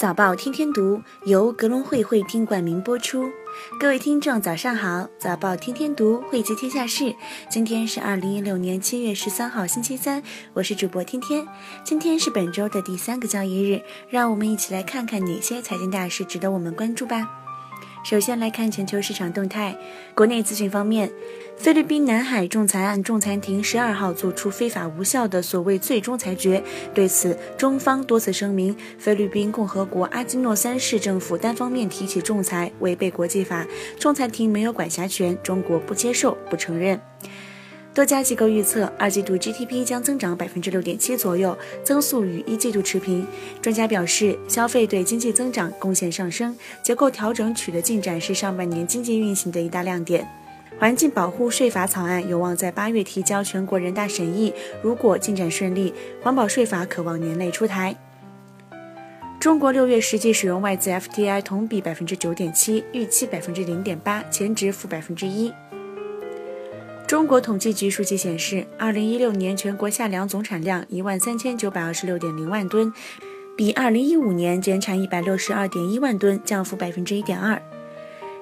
[0.00, 3.28] 早报天天读由格隆汇会听冠名播出。
[3.78, 5.06] 各位听众，早上好！
[5.18, 7.14] 早报天天读，汇集天下事。
[7.50, 10.22] 今天是二零一六年七月十三号，星期三。
[10.54, 11.46] 我是主播天天。
[11.84, 17.39] 今天是本周的第三个交易日，让我们一起来看看哪些财经大事值得我们关注吧。
[18.02, 19.76] 首先来看全球市场动态。
[20.14, 21.10] 国内资讯方面，
[21.56, 26.62] 菲律宾南海仲裁案仲裁庭十二号作出非法无效的所谓最终裁决。
[26.94, 33.66] 对此，中方多次声明，菲律宾共和国阿基诺三市政府单方面提起仲裁，违背国际法，
[33.98, 37.00] 仲裁庭没有管辖权，中国不接受、不承认。
[37.92, 43.26] 多家机构预测，二季度 GDP 将增长百分之六点七左右，增速与一季度持平。
[43.60, 50.26] 专家表示，消费对经济增长贡献上升，结构调整取得进展是上半年经济运行的一大亮点。
[50.78, 57.96] 环境保护税法草案有望在八月提交全国人大审议，如果进展顺利，环保税法可望年内出台。
[59.40, 65.52] 中国六月实际使用外资 FDI 同比百分之九点七，预期百分之零点八，前值负百分之一。
[67.10, 72.92] 中国统计局数据显示，二零一六年全国夏粮总产量一万三千九百二十六点零万吨，
[73.56, 77.60] 比二零一五年减产一百六十二点一万吨，降幅百分之一点二。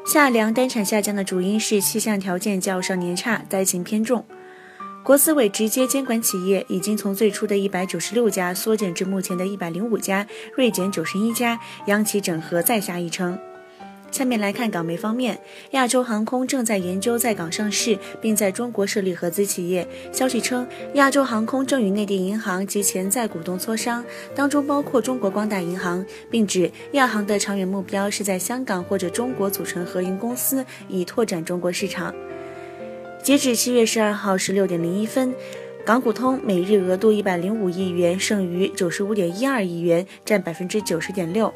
[0.04, 4.22] 夏粮单产下降的主因是气象条件较上年差，灾情偏重。
[5.02, 13.38] 国资委直接监管企业已经从最初的一百九十六家缩减至目前的一百零五家，锐减九十一家，央企整合再下一城。
[14.10, 15.38] 下面来看港媒方面，
[15.72, 19.86] 亚洲航空正在研究在港上市，并在中国设立合资企业。
[20.12, 32.12] 消息称，亚洲航空正与内地银行及潜在股东磋商，当中包括中国光大银行，并指亚航的长远目标是在香港或者中国组成合营公司，以拓展中国市场。
[33.22, 35.34] 截止七月十二号十六点零一分，
[35.84, 41.52] 港股通每日额度一百零五亿元，剩余九十五点一二亿元，占百分之九十点六。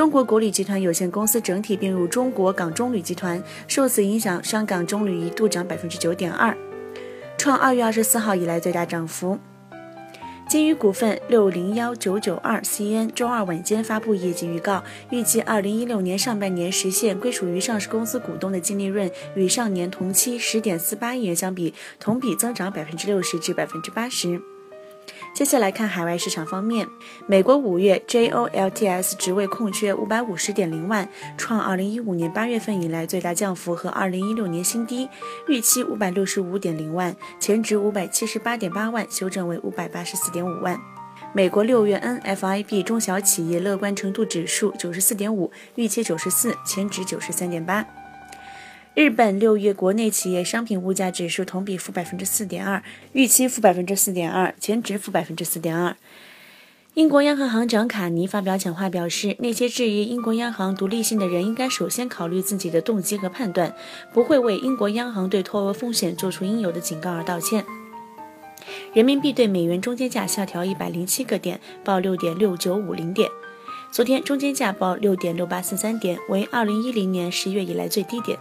[0.00, 6.56] 中国国旅集团有限公司整体并入中国港中旅集团，受此影响，香港中旅一度涨百分之九点二，
[7.36, 9.38] 创二月二十四号以来最大涨幅。
[10.48, 24.40] 金宇股份六零幺九九二 CN 周二晚间发布业绩预告，预计二零一六年上半年实现归属于上市公司股东的净利润与上年同期十点四八亿元相比，同比增长百分之六十至百分之八十。
[25.32, 26.86] 接下来看海外市场方面，
[27.26, 31.08] 美国五月 JOLTS 职位空缺五百五十点零万，
[31.38, 35.08] 创二零一五年八月份以来最大降幅和二零一六年新低，
[35.48, 40.78] 预期五百六十五点零万，前值五百七十八点八万，修正为五百八十四点五万。
[41.32, 47.86] 美国六月 NFIB 中小企业乐观程度指数九十四点五，预期九十四，前值九十三点八。
[49.00, 52.82] 日本六月国内企业商品物价指数同比负百分之四点二，
[53.14, 55.96] 预期负百分之四点二，前值负百分之四点二。
[56.92, 63.74] 英国央行行长卡尼发表讲话表示，那些质疑英国央行独立性的人应该首先考虑自己的动机和判断，
[64.12, 67.64] 不会为英国央行对脱欧风险做出应有的警告而道歉。
[68.92, 73.30] 人民币对美元中间价下调一百零七个点，报六点六九五零点。
[73.90, 78.38] 昨天中间价报六点六八四三点，为二零一零年十月以来最低点。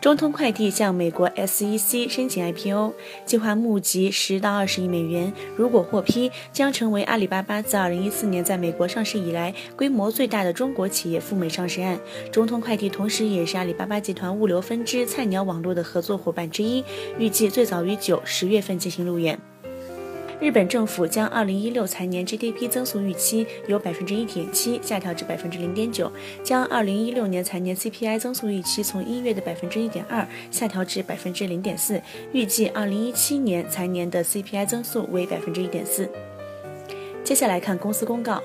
[0.00, 2.92] 中通快递向美国 SEC 申请 IPO，
[3.24, 5.32] 计划募集十到二十亿美元。
[5.56, 11.98] 如果获批，将成为阿里巴巴自二零一四年在美国上市以来规模最大的中国企业赴美上市案。
[12.30, 16.84] 中通快递同时也是阿里巴巴集团物流分支菜鸟网络的合作伙伴之一，
[17.18, 19.36] 预计最早于九十月份进行路演。
[20.38, 26.12] 日本政府将二零一六财年 GDP 增速预期由百分之一点七下调至百分之零点九，
[26.44, 32.00] 将二零一六年财年 CPI 增速预期从一月的百分之一点二下调至百分之零点四，
[32.32, 36.08] 预计二零一七年财年的 CPI 增速为百分之一点四。
[37.24, 38.42] 接下来看公司公告，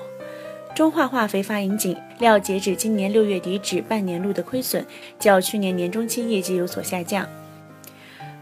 [0.74, 4.84] 中化化肥发引警料，截止今年六月底止半年录的亏损
[5.18, 7.28] 较去年年中期业绩有所下降。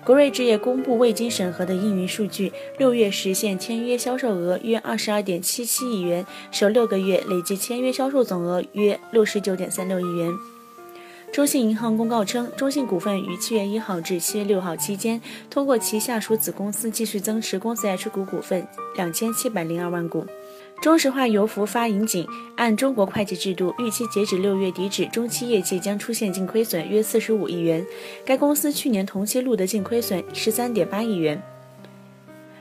[0.04, 10.32] 国瑞置业公布未经审核的运营数据，六月实现签约销售额约二十二点七七亿元，首六个月累计签约销售总额约六十九点三六亿元。
[11.32, 18.66] 中信银行公告称，中信股份于七月一号至七月六号期间，通过其下属子公司继续增持公司 H 股股份
[18.96, 20.26] 两千七百零二万股。
[20.80, 27.84] 中石化油服发引警，按中国会计制度，预期截止六月底止，中期业绩将出现净亏损约四十五亿元。
[28.24, 31.42] 该公司去年同期录得净亏损十三点八亿元。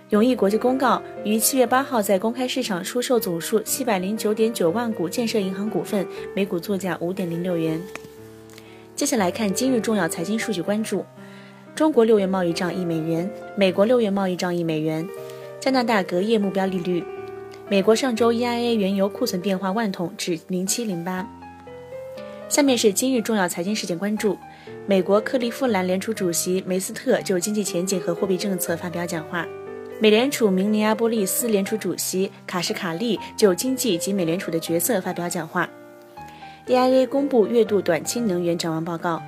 [0.10, 6.06] 永益国际公告，于七月八号在公开市场出售总数七百零九点九万股建设银行股份，
[6.36, 7.82] 每股作价五点零六元。
[8.98, 11.06] 接下来看今日重要财经数据关注：
[11.74, 15.08] 中国六月贸易账一美元，美国六月贸易账一美元，
[15.62, 17.02] 加拿大隔夜目标利率。
[17.72, 21.30] 美国上周 EIA 原油库存变化万桶至零七零八。
[22.50, 24.36] 下面是今日重要财经事件关注：
[24.88, 29.46] 美国克利夫兰联储主席梅斯特就经济前景和货币政策发表讲话；
[30.00, 35.70] 美联储明尼阿波利斯联储主席卡什卡利就经济及美联储的角色发表讲话
[36.66, 39.22] ；EIA 公布月度短期能源展望报告。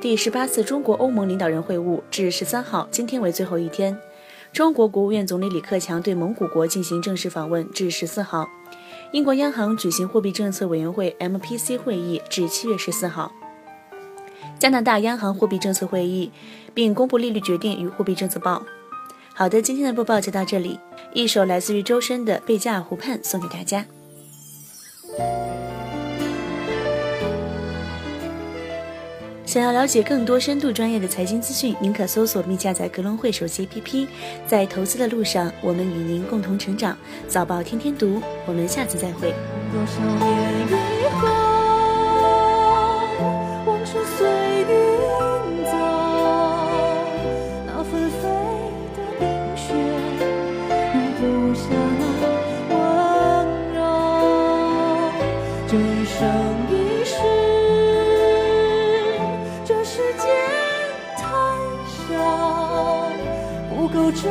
[0.00, 3.96] 第十八次中国欧盟领导人会晤至十三号，今天为最后一天。
[4.54, 8.48] 中国国务院总理李克强对蒙古国进行正式访问至十四号。
[9.10, 13.32] 英国央行举行货币政策委员会 （MPC） 会议至七月十四号。
[14.56, 16.30] 加拿大央行货币政策会议
[16.72, 18.62] 并公布利率决定与货币政策报。
[19.34, 20.78] 好的，今天的播报就到这里。
[21.12, 23.84] 一首来自于周深的《贝加尔湖畔》送给大家。
[29.54, 34.08] 想要了解更多深度专业的财经资讯，您可搜索并下载格隆汇手机 APP。
[34.48, 36.98] 在投资的路上，我们与您共同成长。
[37.28, 39.32] 早报天天读，我们下次再会。
[39.72, 41.33] 多少年
[64.14, 64.30] 够证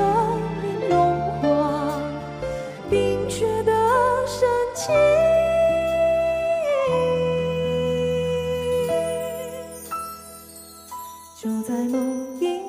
[0.62, 2.00] 明融化
[2.90, 3.72] 冰雪的
[4.26, 4.94] 深情，
[11.42, 11.98] 就在某
[12.40, 12.63] 一